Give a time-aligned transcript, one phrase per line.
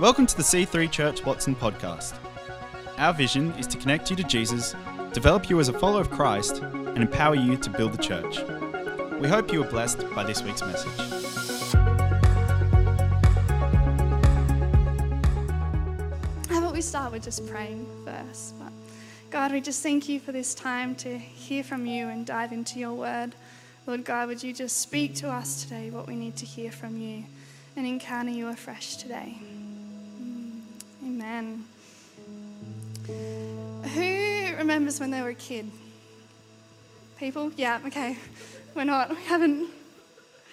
[0.00, 2.14] Welcome to the C3 Church Watson podcast.
[2.98, 4.74] Our vision is to connect you to Jesus,
[5.12, 8.40] develop you as a follower of Christ, and empower you to build the church.
[9.20, 10.90] We hope you are blessed by this week's message.
[16.48, 18.58] How about we start with just praying first?
[18.58, 18.72] But
[19.30, 22.80] God, we just thank you for this time to hear from you and dive into
[22.80, 23.36] your word.
[23.86, 26.96] Lord God, would you just speak to us today what we need to hear from
[26.96, 27.26] you
[27.76, 29.38] and encounter you afresh today?
[33.94, 35.68] Who remembers when they were a kid?
[37.18, 37.50] People?
[37.56, 38.16] Yeah, okay.
[38.74, 39.10] We're not.
[39.10, 39.68] We haven't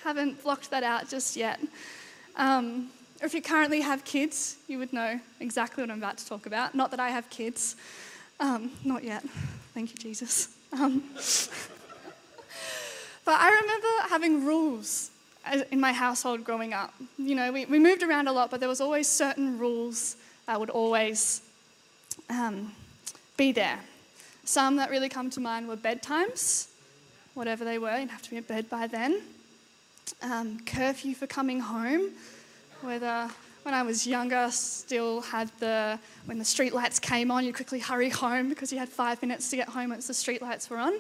[0.04, 1.59] haven't blocked that out just yet.
[2.35, 2.90] Um,
[3.21, 6.73] if you currently have kids, you would know exactly what I'm about to talk about.
[6.73, 7.76] Not that I have kids,
[8.40, 9.23] um, not yet.
[9.76, 10.49] Thank you, Jesus.
[10.73, 11.04] Um,
[13.23, 15.12] but I remember having rules
[15.70, 16.95] in my household growing up.
[17.20, 20.16] You know, we, we moved around a lot, but there was always certain rules
[20.52, 21.41] that would always
[22.30, 22.74] um,
[23.38, 23.80] be there.
[24.44, 26.68] Some that really come to mind were bedtimes,
[27.35, 29.22] whatever they were, you'd have to be in bed by then.
[30.22, 32.10] Um, curfew for coming home,
[32.82, 33.29] whether
[33.63, 37.79] when I was younger, still had the when the street lights came on, you quickly
[37.79, 40.79] hurry home because you had five minutes to get home once the street lights were
[40.79, 40.91] on,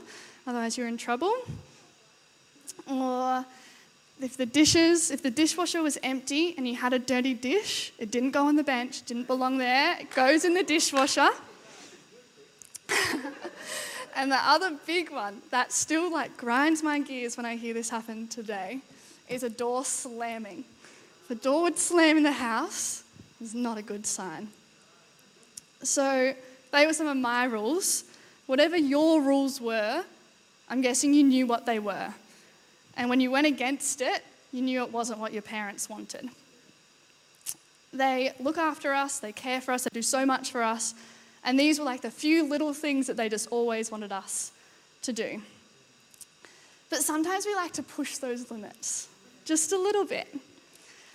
[0.47, 1.35] otherwise you're in trouble.
[2.89, 3.45] Or
[4.21, 8.11] if the dishes, if the dishwasher was empty and you had a dirty dish, it
[8.11, 11.29] didn't go on the bench, it didn't belong there, it goes in the dishwasher.
[14.15, 17.89] and the other big one that still like grinds my gears when I hear this
[17.89, 18.79] happen today
[19.27, 20.65] is a door slamming.
[21.25, 23.03] If a door would slam in the house,
[23.39, 24.49] it's not a good sign.
[25.83, 26.33] So
[26.71, 28.03] they were some of my rules.
[28.45, 30.03] Whatever your rules were,
[30.69, 32.13] I'm guessing you knew what they were.
[32.97, 36.29] And when you went against it, you knew it wasn't what your parents wanted.
[37.93, 40.93] They look after us, they care for us, they do so much for us.
[41.43, 44.51] And these were like the few little things that they just always wanted us
[45.03, 45.41] to do.
[46.89, 49.07] But sometimes we like to push those limits
[49.45, 50.27] just a little bit.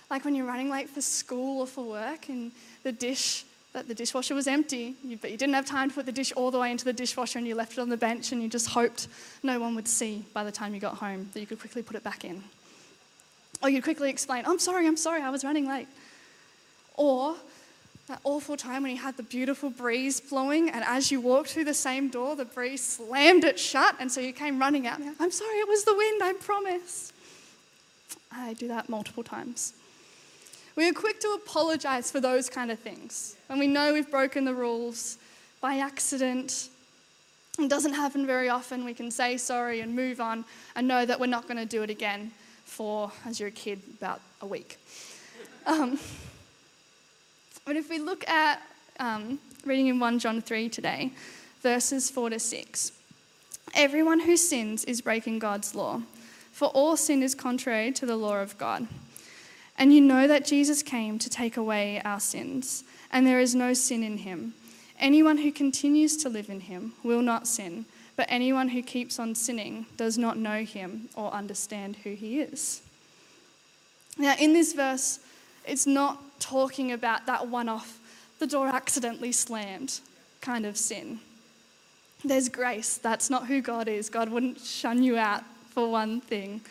[0.09, 2.51] Like when you're running late for school or for work and
[2.83, 3.45] the dish
[3.77, 6.49] that the dishwasher was empty, but you didn't have time to put the dish all
[6.49, 8.69] the way into the dishwasher and you left it on the bench and you just
[8.69, 9.07] hoped
[9.43, 11.95] no one would see by the time you got home that you could quickly put
[11.95, 12.41] it back in.
[13.61, 15.87] Or you'd quickly explain, I'm sorry, I'm sorry, I was running late.
[16.95, 17.35] Or
[18.07, 21.65] that awful time when you had the beautiful breeze blowing, and as you walked through
[21.65, 24.99] the same door, the breeze slammed it shut, and so you came running out.
[25.19, 27.13] I'm sorry, it was the wind, I promise.
[28.31, 29.73] I do that multiple times.
[30.77, 34.45] We are quick to apologize for those kind of things when we know we've broken
[34.45, 35.17] the rules
[35.59, 36.69] by accident.
[37.57, 38.85] It doesn't happen very often.
[38.85, 40.45] We can say sorry and move on
[40.75, 42.31] and know that we're not going to do it again
[42.65, 44.77] for, as you're a kid, about a week.
[45.65, 45.99] Um,
[47.65, 48.61] but if we look at
[49.01, 51.11] um, reading in 1 John 3 today,
[51.61, 52.93] verses 4 to 6,
[53.73, 56.03] everyone who sins is breaking God's law,
[56.53, 58.87] for all sin is contrary to the law of God.
[59.77, 63.73] And you know that Jesus came to take away our sins, and there is no
[63.73, 64.53] sin in him.
[64.99, 67.85] Anyone who continues to live in him will not sin,
[68.15, 72.81] but anyone who keeps on sinning does not know him or understand who he is.
[74.17, 75.19] Now, in this verse,
[75.65, 77.99] it's not talking about that one off,
[78.39, 79.99] the door accidentally slammed
[80.41, 81.19] kind of sin.
[82.25, 82.97] There's grace.
[82.97, 84.09] That's not who God is.
[84.09, 86.61] God wouldn't shun you out for one thing.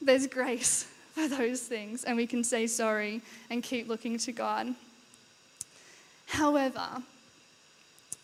[0.00, 4.74] There's grace for those things, and we can say sorry and keep looking to God.
[6.26, 7.02] However,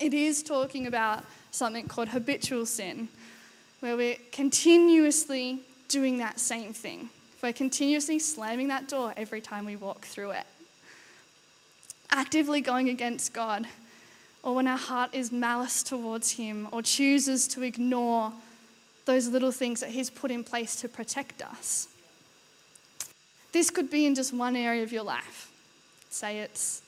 [0.01, 3.09] it is talking about something called habitual sin,
[3.81, 7.11] where we're continuously doing that same thing.
[7.43, 10.47] We're continuously slamming that door every time we walk through it.
[12.11, 13.67] Actively going against God,
[14.43, 18.33] or when our heart is malice towards Him, or chooses to ignore
[19.05, 21.89] those little things that He's put in place to protect us.
[23.53, 25.51] This could be in just one area of your life.
[26.11, 26.83] Say it's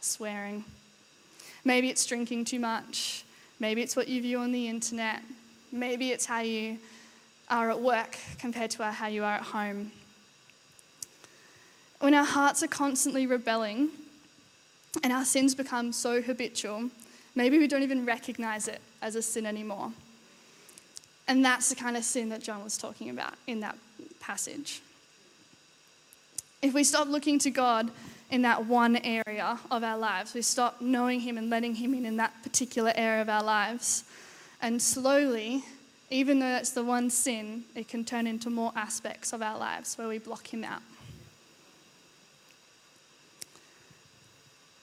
[0.00, 0.64] swearing.
[1.64, 3.24] Maybe it's drinking too much.
[3.60, 5.22] Maybe it's what you view on the internet.
[5.70, 6.78] Maybe it's how you
[7.48, 9.92] are at work compared to how you are at home.
[12.00, 13.90] When our hearts are constantly rebelling
[15.02, 16.90] and our sins become so habitual,
[17.34, 19.92] maybe we don't even recognize it as a sin anymore.
[21.28, 23.78] And that's the kind of sin that John was talking about in that
[24.20, 24.82] passage.
[26.62, 27.90] If we stop looking to God
[28.30, 32.06] in that one area of our lives, we stop knowing Him and letting Him in
[32.06, 34.04] in that particular area of our lives,
[34.60, 35.64] and slowly,
[36.08, 39.98] even though it's the one sin, it can turn into more aspects of our lives
[39.98, 40.82] where we block Him out.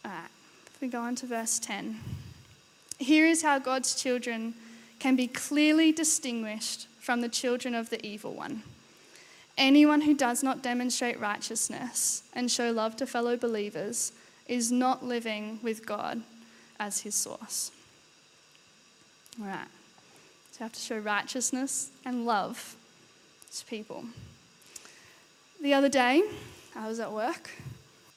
[0.03, 0.29] All right,
[0.67, 1.97] if we go on to verse 10.
[2.97, 4.53] Here is how God's children
[4.99, 8.63] can be clearly distinguished from the children of the evil one.
[9.59, 14.13] Anyone who does not demonstrate righteousness and show love to fellow believers
[14.47, 16.21] is not living with God
[16.79, 17.71] as his source.
[19.39, 19.67] All right.
[20.51, 22.77] So you have to show righteousness and love
[23.53, 24.05] to people.
[25.61, 26.23] The other day,
[26.73, 27.49] I was at work,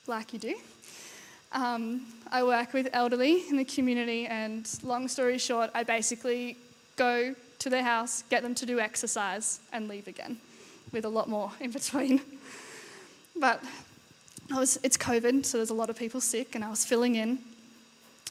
[0.07, 0.55] like you do.
[1.51, 6.57] Um, I work with elderly in the community, and long story short, I basically
[6.97, 10.39] go to their house, get them to do exercise, and leave again,
[10.93, 12.21] with a lot more in between.
[13.35, 13.63] But
[14.53, 17.15] I was, it's COVID, so there's a lot of people sick, and I was filling
[17.15, 17.39] in.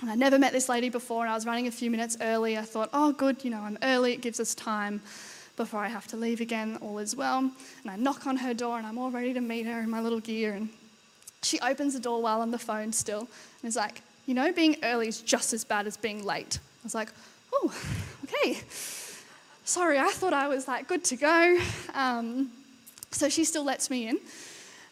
[0.02, 2.58] And I never met this lady before, and I was running a few minutes early.
[2.58, 5.02] I thought, oh, good, you know, I'm early, it gives us time
[5.58, 7.40] before I have to leave again, all is well.
[7.40, 10.02] And I knock on her door, and I'm all ready to meet her in my
[10.02, 10.70] little gear, and
[11.44, 14.78] she opens the door while on the phone still and is like, You know, being
[14.84, 16.60] early is just as bad as being late.
[16.62, 17.10] I was like,
[17.54, 17.74] Oh,
[18.24, 18.60] okay.
[19.72, 21.58] Sorry, I thought I was like good to go.
[21.94, 22.52] Um,
[23.12, 24.20] so she still lets me in,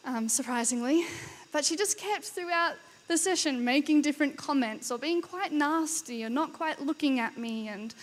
[0.05, 1.03] um, surprisingly.
[1.51, 2.75] But she just kept throughout
[3.09, 7.67] the session making different comments or being quite nasty or not quite looking at me
[7.67, 7.93] and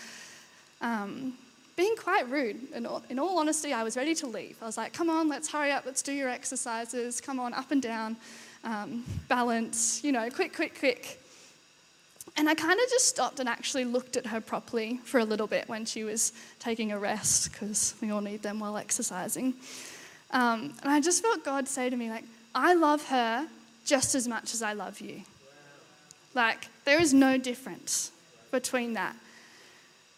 [0.79, 1.33] um,
[1.75, 2.59] being quite rude.
[2.85, 4.57] All, in all honesty, I was ready to leave.
[4.61, 7.71] I was like, come on, let's hurry up, let's do your exercises, come on, up
[7.71, 8.17] and down,
[8.63, 11.19] um, balance, you know, quick, quick, quick.
[12.37, 15.47] And I kind of just stopped and actually looked at her properly for a little
[15.47, 19.55] bit when she was taking a rest, because we all need them while exercising.
[20.29, 23.47] Um, and I just felt God say to me, like, I love her
[23.85, 25.23] just as much as I love you.
[26.35, 28.11] Like, there is no difference
[28.51, 29.15] between that.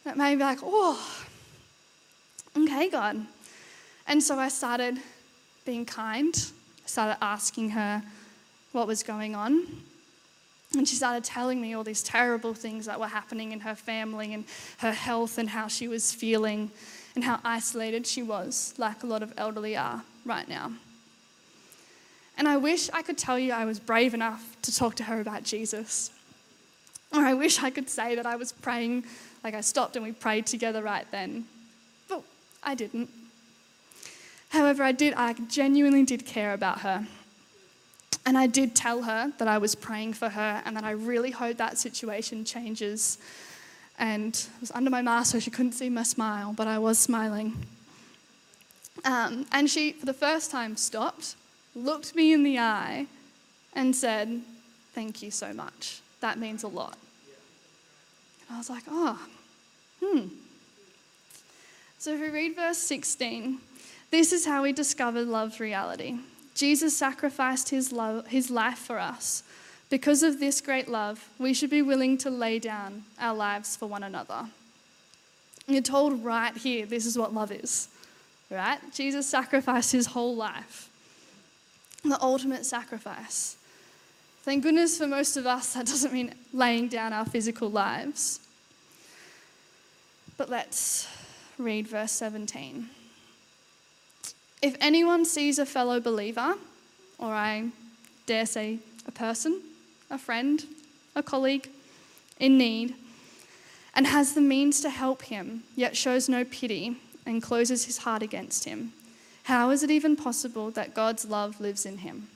[0.04, 1.26] That made me like, oh,
[2.58, 3.26] okay, God.
[4.08, 4.98] And so I started
[5.66, 6.36] being kind.
[6.84, 8.04] I started asking her
[8.74, 9.68] what was going on.
[10.76, 14.34] And she started telling me all these terrible things that were happening in her family
[14.34, 14.46] and
[14.78, 16.70] her health and how she was feeling
[17.16, 20.72] and how isolated she was, like a lot of elderly are right now.
[22.38, 25.20] And I wish I could tell you I was brave enough to talk to her
[25.20, 26.12] about Jesus.
[27.12, 29.06] Or I wish I could say that I was praying,
[29.44, 31.46] like I stopped and we prayed together right then.
[32.08, 32.24] But
[32.64, 33.10] I didn't.
[34.50, 37.08] However, I did, I genuinely did care about her.
[38.30, 41.32] And I did tell her that I was praying for her and that I really
[41.32, 43.18] hope that situation changes.
[43.98, 47.00] And it was under my mask, so she couldn't see my smile, but I was
[47.00, 47.58] smiling.
[49.04, 51.38] Um, and she, for the first time, stopped,
[51.74, 53.08] looked me in the eye,
[53.74, 54.44] and said,
[54.94, 56.02] Thank you so much.
[56.22, 57.00] That means a lot.
[58.48, 59.20] And I was like, Oh,
[60.04, 60.28] hmm.
[61.98, 63.58] So if we read verse 16,
[64.12, 66.20] this is how we discovered love's reality.
[66.60, 69.44] Jesus sacrificed his, love, his life for us.
[69.90, 73.88] Because of this great love, we should be willing to lay down our lives for
[73.88, 74.50] one another.
[75.68, 77.88] You're told right here, this is what love is,
[78.52, 78.78] right?
[78.94, 80.90] Jesus sacrificed his whole life,
[82.04, 83.56] the ultimate sacrifice.
[84.44, 88.42] Thank goodness for most of us, that doesn't mean laying down our physical lives.
[90.36, 91.08] But let's
[91.58, 92.90] read verse 17.
[94.62, 96.56] If anyone sees a fellow believer,
[97.18, 97.70] or I
[98.26, 99.62] dare say a person,
[100.10, 100.66] a friend,
[101.16, 101.70] a colleague,
[102.40, 102.96] in need,
[103.96, 108.22] and has the means to help him, yet shows no pity and closes his heart
[108.22, 108.94] against him,
[109.44, 112.28] how is it even possible that God's love lives in him?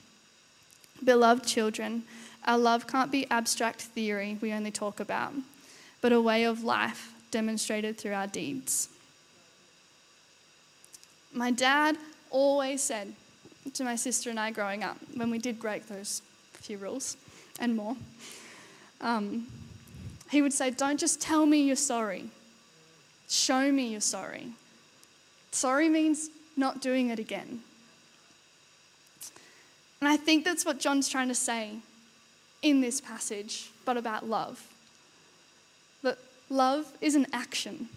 [1.04, 2.02] Beloved children,
[2.44, 5.32] our love can't be abstract theory we only talk about,
[6.00, 8.88] but a way of life demonstrated through our deeds.
[11.32, 11.96] My dad
[12.34, 13.14] always said
[13.72, 16.20] to my sister and I growing up, when we did break those
[16.54, 17.16] few rules
[17.60, 17.96] and more,
[19.00, 19.46] um,
[20.30, 22.28] he would say, Don't just tell me you're sorry,
[23.28, 24.48] show me you're sorry.
[25.52, 27.60] Sorry means not doing it again.
[30.00, 31.76] And I think that's what John's trying to say
[32.62, 34.66] in this passage, but about love.
[36.02, 36.18] That
[36.50, 37.88] love is an action,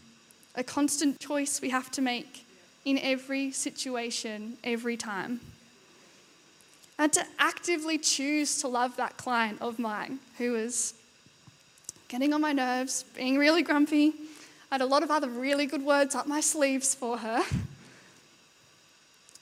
[0.55, 2.45] a constant choice we have to make
[2.87, 5.41] in every situation, every time.
[6.97, 10.93] Had to actively choose to love that client of mine who was
[12.07, 14.13] getting on my nerves, being really grumpy.
[14.71, 17.43] I had a lot of other really good words up my sleeves for her.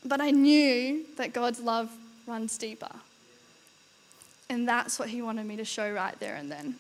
[0.04, 1.92] But I knew that God's love
[2.26, 2.92] runs deeper.
[4.50, 6.76] And that's what He wanted me to show right there and then.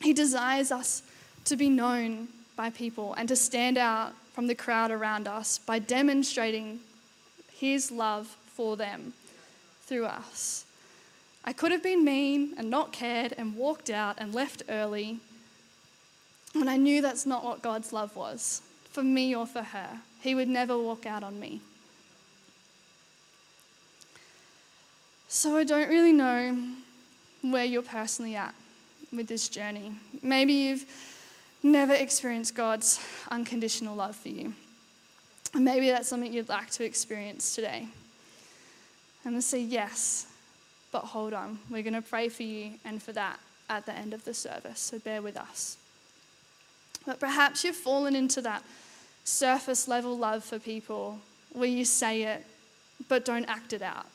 [0.00, 1.04] He desires us
[1.44, 2.26] to be known
[2.56, 6.80] by people and to stand out from the crowd around us by demonstrating
[7.52, 9.12] His love for them
[9.86, 10.64] through us.
[11.44, 15.18] I could have been mean and not cared and walked out and left early
[16.52, 20.00] when I knew that's not what God's love was for me or for her.
[20.20, 21.60] He would never walk out on me.
[25.28, 26.56] So I don't really know
[27.40, 28.54] where you're personally at
[29.12, 29.92] with this journey.
[30.22, 30.86] Maybe you've
[31.62, 33.00] never experienced God's
[33.30, 34.54] unconditional love for you.
[35.54, 37.88] And maybe that's something you'd like to experience today.
[39.24, 40.26] And to say yes,
[40.90, 41.58] but hold on.
[41.70, 43.38] We're going to pray for you and for that
[43.68, 45.76] at the end of the service, so bear with us.
[47.06, 48.62] But perhaps you've fallen into that
[49.24, 51.18] surface level love for people
[51.52, 52.44] where you say it
[53.08, 54.06] but don't act it out.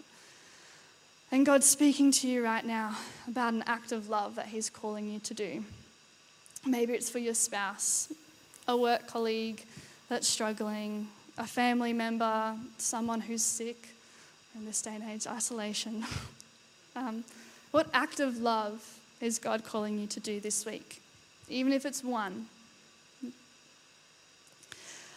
[1.32, 5.10] And God's speaking to you right now about an act of love that He's calling
[5.10, 5.66] you to do.
[6.66, 8.12] Maybe it's for your spouse,
[8.68, 9.64] a work colleague
[10.10, 13.90] that's struggling, a family member, someone who's sick
[14.56, 16.06] in this day and age, isolation.
[16.96, 17.24] um,
[17.72, 21.02] what act of love is God calling you to do this week?
[21.50, 22.48] Even if it's one.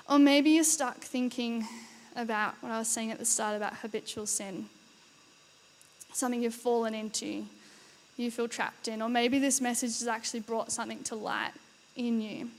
[0.09, 1.67] Or maybe you're stuck thinking
[2.17, 4.69] about what I was saying at the start about habitual sin
[6.13, 7.45] something you've fallen into,
[8.21, 11.53] you feel trapped in, or maybe this message has actually brought something to light
[11.97, 12.51] in you.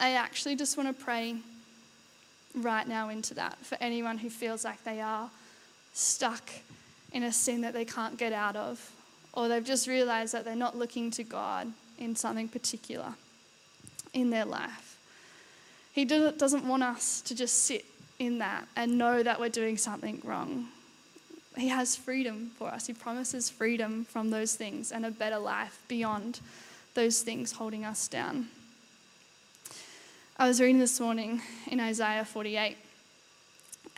[0.00, 1.36] I actually just want to pray
[2.54, 5.30] right now into that for anyone who feels like they are
[5.92, 6.50] stuck
[7.12, 8.90] in a sin that they can't get out of,
[9.32, 13.14] or they've just realized that they're not looking to God in something particular
[14.12, 14.98] in their life.
[15.92, 17.84] He doesn't want us to just sit
[18.18, 20.68] in that and know that we're doing something wrong.
[21.56, 22.86] He has freedom for us.
[22.86, 26.40] He promises freedom from those things and a better life beyond
[26.94, 28.48] those things holding us down.
[30.38, 32.76] I was reading this morning in Isaiah 48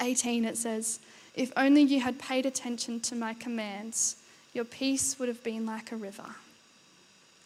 [0.00, 0.98] 18, it says,
[1.34, 4.16] If only you had paid attention to my commands,
[4.52, 6.34] your peace would have been like a river.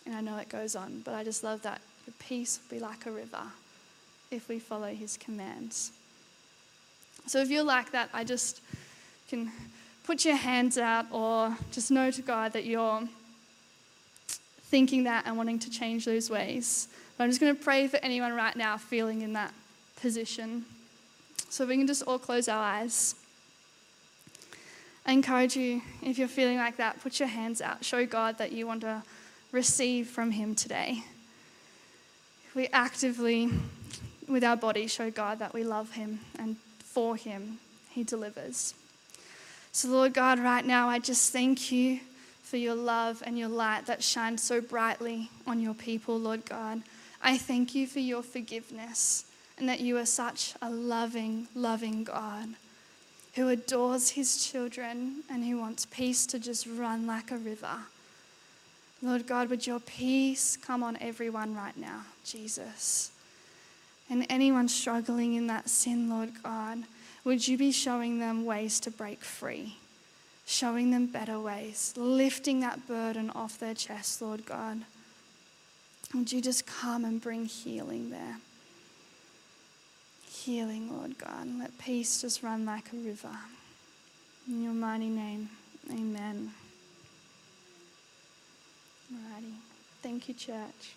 [0.06, 1.82] And I know it goes on, but I just love that.
[2.06, 3.42] Your peace would be like a river
[4.30, 5.92] if we follow his commands.
[7.26, 8.62] So if you're like that, I just
[9.28, 9.52] can
[10.08, 13.02] put your hands out or just know to God that you're
[14.62, 16.88] thinking that and wanting to change those ways.
[17.18, 19.52] But I'm just going to pray for anyone right now feeling in that
[20.00, 20.64] position.
[21.50, 23.16] So we can just all close our eyes.
[25.04, 27.84] I encourage you, if you're feeling like that, put your hands out.
[27.84, 29.02] Show God that you want to
[29.52, 31.02] receive from Him today.
[32.54, 33.50] We actively,
[34.26, 37.58] with our body, show God that we love Him and for Him,
[37.90, 38.72] He delivers.
[39.78, 42.00] So, Lord God, right now, I just thank you
[42.42, 46.82] for your love and your light that shines so brightly on your people, Lord God.
[47.22, 52.48] I thank you for your forgiveness and that you are such a loving, loving God
[53.36, 57.78] who adores his children and who wants peace to just run like a river.
[59.00, 63.12] Lord God, would your peace come on everyone right now, Jesus?
[64.10, 66.78] And anyone struggling in that sin, Lord God,
[67.24, 69.76] would you be showing them ways to break free,
[70.46, 74.82] showing them better ways, lifting that burden off their chest, Lord God?
[76.14, 78.38] Would you just come and bring healing there?
[80.26, 83.36] Healing, Lord God, let peace just run like a river.
[84.48, 85.50] In your mighty name,
[85.90, 86.52] amen.
[89.12, 89.52] Alrighty.
[90.02, 90.94] Thank you, church.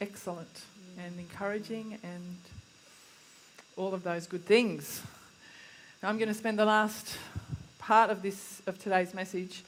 [0.00, 0.62] Excellent
[0.98, 2.36] and encouraging and
[3.76, 5.02] all of those good things.
[6.02, 7.16] Now I'm going to spend the last
[7.78, 9.62] part of this of today's message.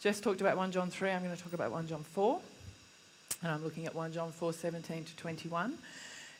[0.00, 1.10] Just talked about 1 John 3.
[1.10, 2.40] I'm going to talk about 1 John 4.
[3.42, 5.78] And I'm looking at 1 John 4, 17 to 21.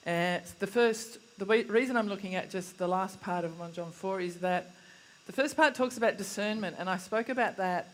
[0.06, 3.90] Uh, the first, the reason I'm looking at just the last part of 1 John
[3.90, 4.70] 4 is that
[5.26, 7.88] the first part talks about discernment, and I spoke about that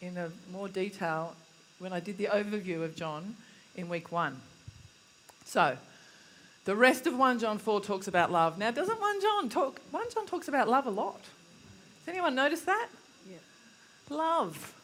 [0.00, 0.16] in
[0.52, 1.34] more detail
[1.78, 3.36] when I did the overview of John
[3.76, 4.40] in week one.
[5.44, 5.76] So,
[6.64, 8.58] the rest of 1 John 4 talks about love.
[8.58, 9.80] Now, doesn't 1 John talk?
[9.90, 11.20] 1 John talks about love a lot.
[12.00, 12.88] Has anyone noticed that?
[13.28, 13.36] Yeah.
[14.08, 14.74] Love.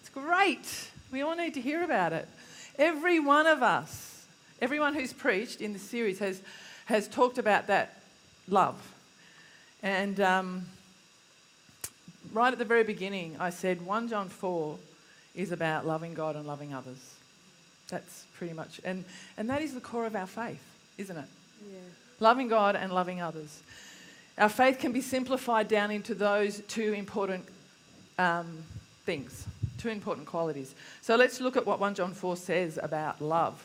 [0.00, 0.90] It's great.
[1.10, 2.28] We all need to hear about it.
[2.76, 4.26] Every one of us,
[4.60, 6.42] everyone who's preached in the series has,
[6.86, 8.02] has talked about that
[8.48, 8.76] love.
[9.82, 10.66] And um,
[12.32, 14.76] right at the very beginning, I said 1 John 4
[15.34, 17.14] is about loving God and loving others.
[17.88, 19.04] That's pretty much, and,
[19.36, 20.62] and that is the core of our faith,
[20.98, 21.28] isn't it?
[21.70, 21.78] Yeah.
[22.20, 23.62] Loving God and loving others.
[24.38, 27.44] Our faith can be simplified down into those two important
[28.18, 28.64] um,
[29.04, 29.46] things
[29.84, 30.74] Two important qualities.
[31.02, 33.62] So let's look at what 1 John 4 says about love.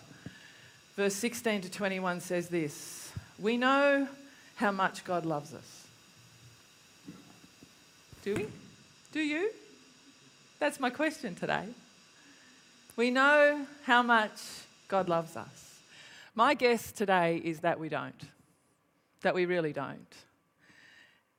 [0.98, 3.10] Verse 16 to 21 says this
[3.40, 4.06] We know
[4.56, 5.88] how much God loves us.
[8.22, 8.48] Do we?
[9.14, 9.50] Do you?
[10.60, 11.64] That's my question today.
[12.98, 14.42] We know how much
[14.90, 15.80] God loves us.
[16.36, 18.22] My guess today is that we don't,
[19.22, 20.16] that we really don't.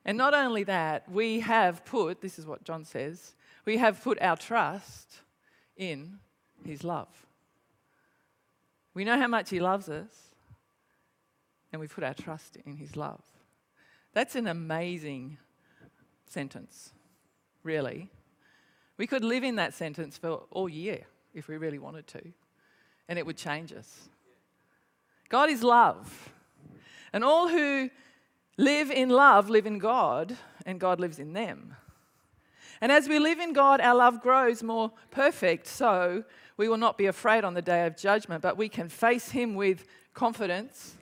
[0.07, 3.35] And not only that, we have put, this is what John says,
[3.67, 5.19] we have put our trust
[5.77, 6.19] in
[6.65, 7.09] his love.
[8.95, 10.09] We know how much he loves us,
[11.73, 13.21] and we put our trust in his love.
[14.15, 15.37] That's an amazing
[16.27, 16.91] sentence,
[17.63, 18.09] really.
[19.01, 22.21] We could live in that sentence for all year if we really wanted to,
[23.09, 24.11] and it would change us.
[25.31, 26.29] God is love.
[27.11, 27.89] And all who
[28.59, 31.77] live in love live in God, and God lives in them.
[32.83, 36.23] And as we live in God, our love grows more perfect, so
[36.59, 39.55] we will not be afraid on the day of judgment, but we can face Him
[39.55, 40.99] with confidence.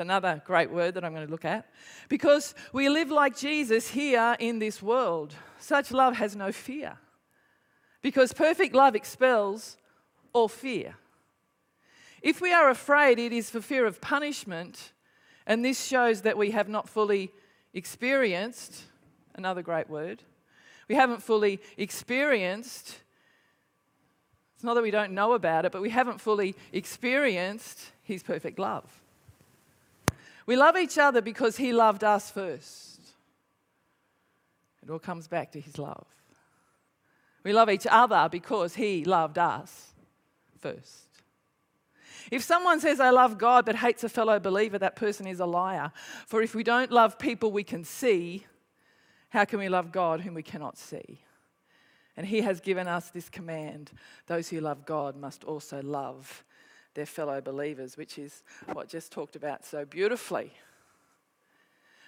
[0.00, 1.66] Another great word that I'm going to look at.
[2.08, 5.34] Because we live like Jesus here in this world.
[5.58, 6.96] Such love has no fear.
[8.02, 9.76] Because perfect love expels
[10.32, 10.96] all fear.
[12.22, 14.92] If we are afraid, it is for fear of punishment,
[15.46, 17.30] and this shows that we have not fully
[17.72, 18.82] experienced,
[19.34, 20.22] another great word,
[20.88, 22.96] we haven't fully experienced,
[24.54, 28.58] it's not that we don't know about it, but we haven't fully experienced His perfect
[28.58, 28.99] love.
[30.46, 33.00] We love each other because He loved us first.
[34.82, 36.06] It all comes back to His love.
[37.44, 39.92] We love each other because He loved us
[40.58, 41.06] first.
[42.30, 45.46] If someone says, I love God, but hates a fellow believer, that person is a
[45.46, 45.90] liar.
[46.26, 48.46] For if we don't love people we can see,
[49.30, 51.20] how can we love God whom we cannot see?
[52.16, 53.92] And He has given us this command
[54.26, 56.44] those who love God must also love
[56.94, 60.52] their fellow believers, which is what just talked about so beautifully.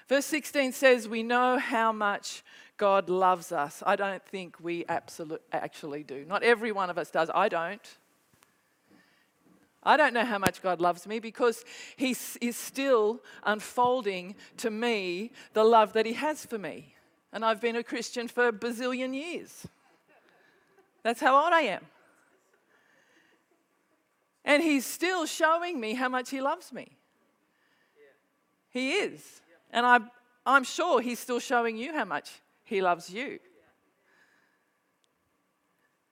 [0.08, 2.42] Verse 16 says, We know how much
[2.76, 3.82] God loves us.
[3.86, 6.24] I don't think we absolute, actually do.
[6.26, 7.30] Not every one of us does.
[7.34, 7.98] I don't.
[9.84, 11.64] I don't know how much God loves me because
[11.96, 16.94] He is still unfolding to me the love that He has for me.
[17.32, 19.66] And I've been a Christian for a bazillion years.
[21.02, 21.84] That's how old I am.
[24.44, 26.96] And He's still showing me how much He loves me.
[28.70, 29.42] He is.
[29.70, 30.00] And I,
[30.44, 32.30] I'm sure He's still showing you how much
[32.64, 33.38] He loves you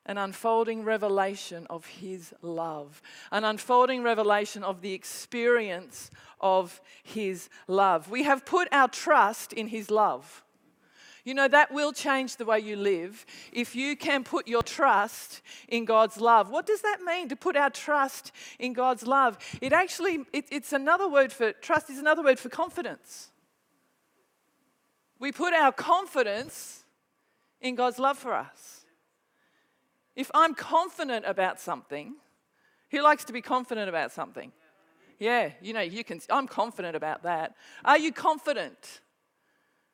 [0.07, 8.11] an unfolding revelation of His love, an unfolding revelation of the experience of His love.
[8.11, 10.43] We have put our trust in His love.
[11.31, 15.43] You know, that will change the way you live if you can put your trust
[15.69, 16.51] in God's love.
[16.51, 19.39] What does that mean to put our trust in God's love?
[19.61, 23.31] It actually, it, it's another word for trust, is another word for confidence.
[25.21, 26.83] We put our confidence
[27.61, 28.85] in God's love for us.
[30.17, 32.17] If I'm confident about something,
[32.91, 34.51] who likes to be confident about something?
[35.21, 37.55] Yeah, you know, you can I'm confident about that.
[37.85, 39.01] Are you confident?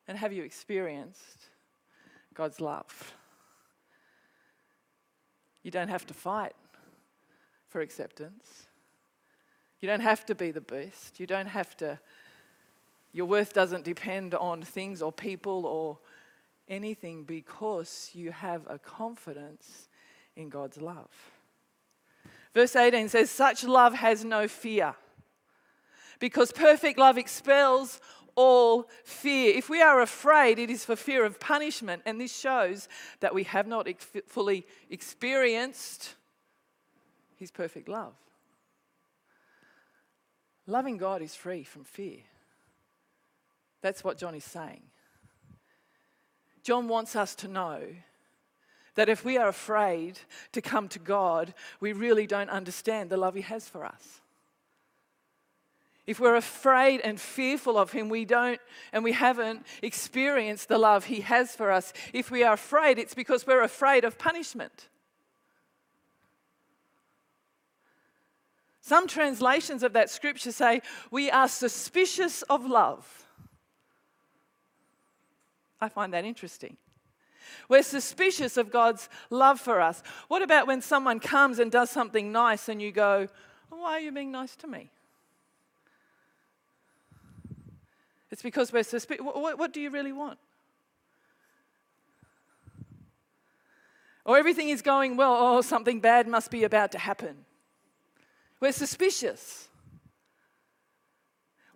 [0.09, 1.49] And have you experienced
[2.35, 3.15] God's love?
[5.63, 6.55] You don't have to fight
[7.69, 8.67] for acceptance.
[9.81, 11.19] You don't have to be the best.
[11.19, 11.99] You don't have to
[13.17, 15.97] your worth doesn't depend on things or people or
[16.69, 19.89] anything because you have a confidence
[20.37, 21.09] in God's love.
[22.53, 24.95] Verse 18 says, Such love has no fear,
[26.19, 28.01] because perfect love expels
[28.37, 29.55] all fear.
[29.57, 32.89] If we are afraid, it is for fear of punishment, and this shows
[33.21, 36.15] that we have not ex- fully experienced
[37.37, 38.15] His perfect love.
[40.67, 42.19] Loving God is free from fear.
[43.83, 44.83] That's what John is saying.
[46.63, 47.81] John wants us to know
[48.97, 50.19] that if we are afraid
[50.53, 54.21] to come to God, we really don't understand the love He has for us.
[56.07, 58.61] If we're afraid and fearful of Him, we don't
[58.93, 61.93] and we haven't experienced the love He has for us.
[62.13, 64.89] If we are afraid, it's because we're afraid of punishment.
[68.81, 73.27] Some translations of that scripture say, We are suspicious of love.
[75.81, 76.77] I find that interesting.
[77.69, 80.05] We're suspicious of God's love for us.
[80.29, 83.27] What about when someone comes and does something nice and you go,
[83.71, 84.93] Why are you being nice to me?
[88.31, 89.25] It's because we're suspicious.
[89.25, 90.39] What, what do you really want?
[94.25, 97.45] Or everything is going well, oh, something bad must be about to happen.
[98.59, 99.69] We're suspicious.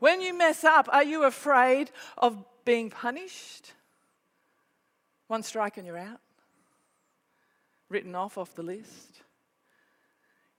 [0.00, 3.72] When you mess up, are you afraid of being punished?
[5.28, 6.20] One strike and you're out,
[7.88, 9.20] written off off the list.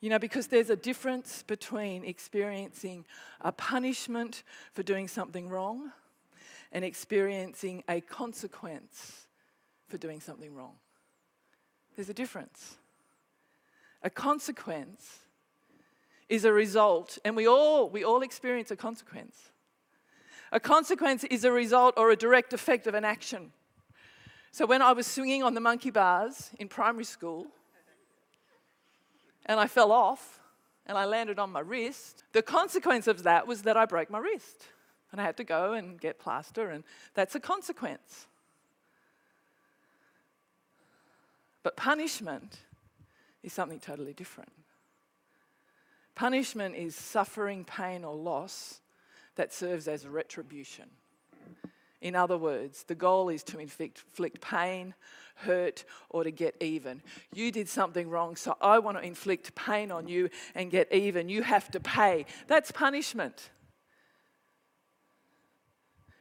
[0.01, 3.05] You know, because there's a difference between experiencing
[3.39, 4.41] a punishment
[4.73, 5.91] for doing something wrong
[6.71, 9.27] and experiencing a consequence
[9.87, 10.73] for doing something wrong.
[11.95, 12.77] There's a difference.
[14.01, 15.19] A consequence
[16.29, 19.51] is a result, and we all, we all experience a consequence.
[20.51, 23.51] A consequence is a result or a direct effect of an action.
[24.51, 27.47] So when I was swinging on the monkey bars in primary school,
[29.51, 30.39] and I fell off
[30.85, 34.17] and I landed on my wrist, the consequence of that was that I broke my
[34.17, 34.63] wrist.
[35.11, 36.85] And I had to go and get plaster, and
[37.15, 38.27] that's a consequence.
[41.63, 42.59] But punishment
[43.43, 44.53] is something totally different.
[46.15, 48.79] Punishment is suffering, pain, or loss
[49.35, 50.89] that serves as retribution.
[52.01, 54.95] In other words, the goal is to inflict, pain,
[55.35, 57.01] hurt, or to get even.
[57.33, 61.29] You did something wrong, so I want to inflict pain on you and get even.
[61.29, 62.25] You have to pay.
[62.47, 63.51] That's punishment.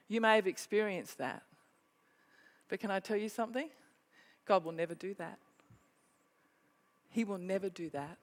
[0.08, 1.42] You may have experienced that.
[2.68, 3.68] But can I tell you something?
[4.46, 5.38] God will never do that.
[7.08, 8.18] He will never do that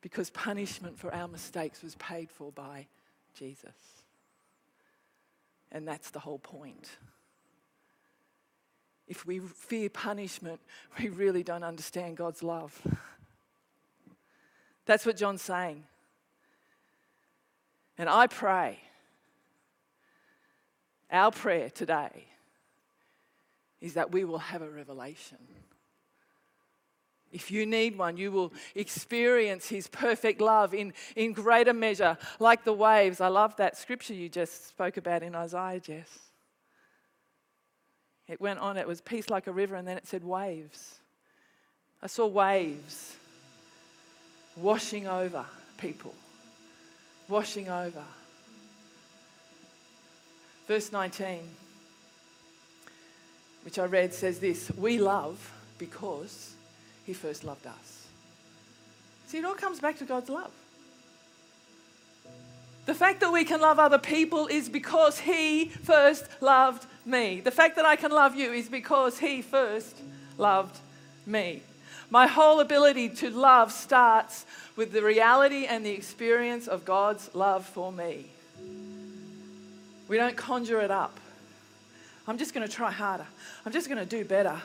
[0.00, 2.86] because punishment for our mistakes was paid for by
[3.34, 3.99] Jesus.
[5.72, 6.88] And that's the whole point.
[9.06, 10.60] If we fear punishment,
[10.98, 12.80] we really don't understand God's love.
[14.86, 15.84] That's what John's saying.
[17.98, 18.78] And I pray,
[21.10, 22.26] our prayer today
[23.80, 25.38] is that we will have a revelation
[27.32, 32.64] if you need one, you will experience His perfect love in, in greater measure, like
[32.64, 33.20] the waves.
[33.20, 36.18] I love that scripture you just spoke about in Isaiah, Jess.
[38.26, 40.98] It went on, it was peace like a river, and then it said waves.
[42.02, 43.16] I saw waves
[44.56, 45.44] washing over
[45.78, 46.14] people,
[47.28, 48.04] washing over.
[50.66, 51.40] Verse 19,
[53.64, 56.54] which I read, says this We love because
[57.10, 58.06] he first loved us.
[59.26, 60.52] See, it all comes back to God's love.
[62.86, 67.40] The fact that we can love other people is because He first loved me.
[67.40, 69.96] The fact that I can love you is because He first
[70.38, 70.78] loved
[71.26, 71.62] me.
[72.10, 74.46] My whole ability to love starts
[74.76, 78.26] with the reality and the experience of God's love for me.
[80.06, 81.18] We don't conjure it up.
[82.28, 83.26] I'm just going to try harder.
[83.66, 84.60] I'm just going to do better.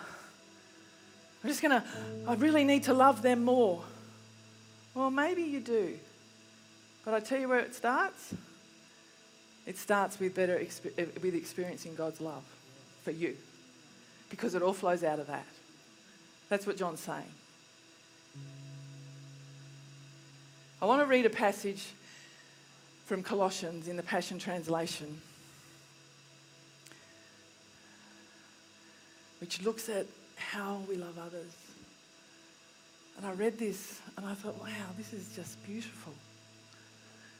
[1.45, 1.87] I'm just going to,
[2.27, 3.83] I really need to love them more.
[4.95, 5.93] Well, maybe you do.
[7.03, 8.33] But I tell you where it starts.
[9.67, 12.41] It starts with better eh, with experiencing God's love
[13.03, 13.37] for you.
[14.31, 15.45] Because it all flows out of that.
[16.49, 17.31] That's what John's saying.
[20.81, 21.85] I want to read a passage
[23.05, 25.21] from Colossians in the Passion Translation,
[29.39, 31.51] which looks at how we love others.
[33.17, 36.13] And I read this and I thought, wow, this is just beautiful.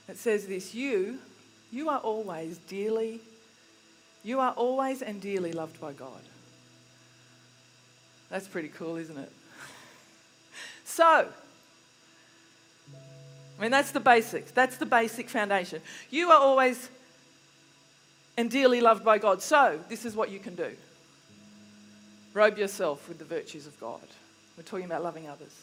[0.08, 1.20] It says this You,
[1.72, 3.20] you are always dearly,
[4.24, 6.22] you are always and dearly loved by God.
[8.30, 9.32] That's pretty cool, isn't it?
[10.86, 11.28] so,
[13.58, 14.52] I mean, that's the basics.
[14.52, 15.82] That's the basic foundation.
[16.10, 16.90] You are always
[18.38, 19.42] and dearly loved by God.
[19.42, 20.72] So, this is what you can do.
[22.36, 24.02] Robe yourself with the virtues of God.
[24.58, 25.54] We're talking about loving others.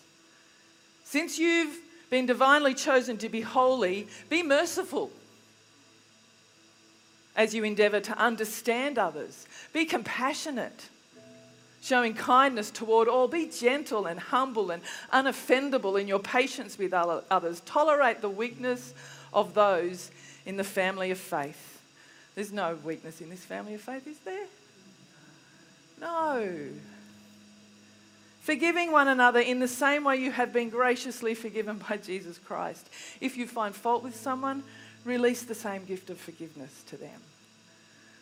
[1.05, 1.77] Since you've
[2.09, 5.11] been divinely chosen to be holy, be merciful
[7.37, 9.47] as you endeavor to understand others.
[9.75, 10.89] Be compassionate,
[11.83, 13.29] showing kindness toward all.
[13.29, 14.83] Be gentle and humble and
[15.13, 17.61] unoffendable in your patience with others.
[17.67, 18.95] Tolerate the weakness
[19.35, 20.11] of those
[20.47, 21.83] in the family of faith.
[22.35, 24.47] There's no weakness in this family of faith, is there?
[26.03, 26.49] No.
[28.41, 32.91] Forgiving one another in the same way you have been graciously forgiven by Jesus Christ.
[33.21, 34.65] If you find fault with someone,
[35.05, 37.21] release the same gift of forgiveness to them.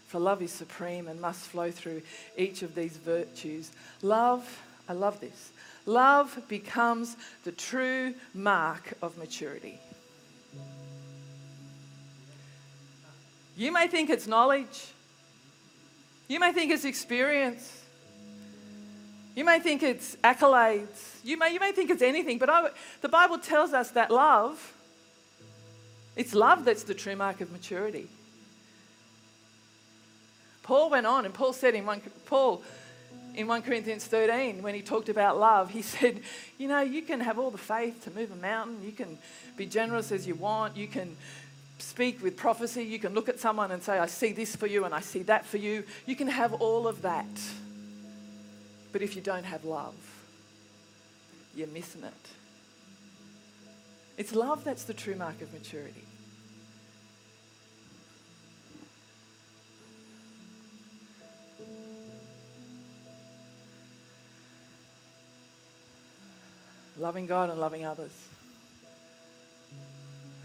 [0.09, 2.03] For love is supreme and must flow through
[2.37, 3.71] each of these virtues.
[4.03, 5.53] Love, I love this.
[5.87, 9.79] Love becomes the true mark of maturity.
[13.57, 14.89] You may think it's knowledge,
[16.31, 17.83] you may think it's experience.
[19.35, 21.17] You may think it's accolades.
[21.25, 22.69] You may, you may think it's anything, but I,
[23.01, 24.73] the Bible tells us that love,
[26.15, 28.07] it's love that's the true mark of maturity.
[30.63, 32.63] Paul went on, and Paul said in 1, Paul
[33.35, 36.21] in 1 Corinthians 13, when he talked about love, he said,
[36.59, 39.19] You know, you can have all the faith to move a mountain, you can
[39.57, 41.17] be generous as you want, you can
[41.81, 44.85] speak with prophecy, you can look at someone and say, I see this for you
[44.85, 45.85] and I see that for you.
[46.07, 47.27] You can have all of that.
[48.93, 49.95] But if you don't have love,
[51.55, 52.13] you're missing it.
[54.17, 56.05] It's love that's the true mark of maturity.
[66.99, 68.13] Loving God and loving others.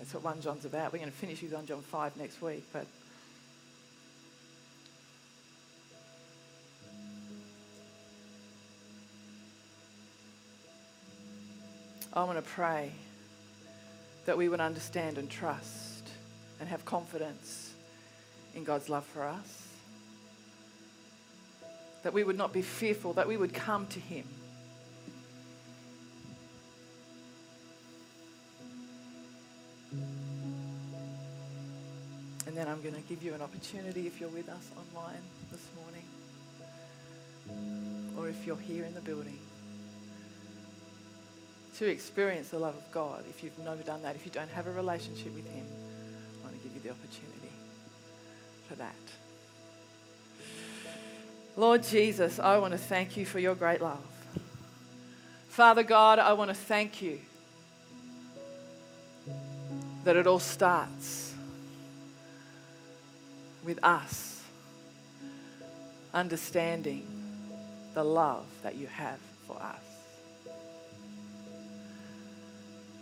[0.05, 0.93] That's what 1 John's about.
[0.93, 2.85] We're going to finish with 1 John 5 next week, but
[12.13, 12.91] I want to pray
[14.27, 16.07] that we would understand and trust
[16.59, 17.73] and have confidence
[18.53, 19.67] in God's love for us.
[22.03, 24.25] That we would not be fearful, that we would come to Him.
[32.85, 35.17] Going to give you an opportunity if you're with us online
[35.51, 36.03] this morning
[38.15, 39.39] or if you're here in the building
[41.79, 43.23] to experience the love of God.
[43.27, 46.61] If you've never done that, if you don't have a relationship with Him, I want
[46.61, 47.49] to give you the opportunity
[48.69, 48.93] for that.
[51.57, 54.05] Lord Jesus, I want to thank you for your great love.
[55.47, 57.19] Father God, I want to thank you
[60.03, 61.24] that it all starts
[63.65, 64.41] with us
[66.13, 67.05] understanding
[67.93, 69.75] the love that you have for us.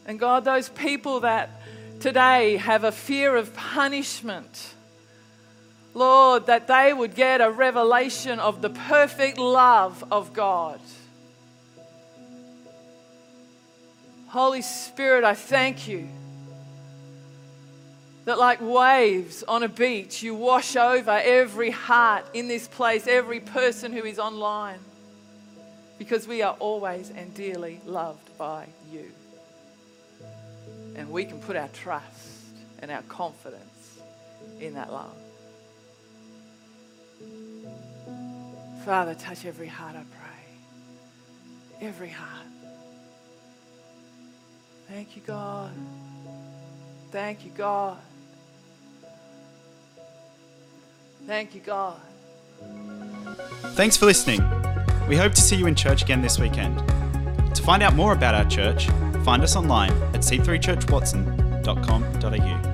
[0.05, 1.49] And God, those people that
[1.99, 4.73] today have a fear of punishment,
[5.93, 10.79] Lord, that they would get a revelation of the perfect love of God.
[14.27, 16.07] Holy Spirit, I thank you
[18.25, 23.39] that, like waves on a beach, you wash over every heart in this place, every
[23.41, 24.79] person who is online,
[25.97, 29.11] because we are always and dearly loved by you.
[30.95, 33.99] And we can put our trust and our confidence
[34.59, 35.15] in that love.
[38.85, 41.87] Father, touch every heart, I pray.
[41.87, 42.47] Every heart.
[44.89, 45.71] Thank you, God.
[47.11, 47.97] Thank you, God.
[51.25, 51.99] Thank you, God.
[53.75, 54.41] Thanks for listening.
[55.07, 56.77] We hope to see you in church again this weekend.
[57.55, 58.87] To find out more about our church,
[59.23, 62.72] find us online at c3churchwatson.com.au.